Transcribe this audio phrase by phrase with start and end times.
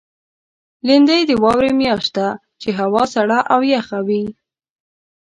[0.87, 2.27] لېندۍ د واورې میاشت ده،
[2.61, 4.23] چې هوا سړه او یخه وي.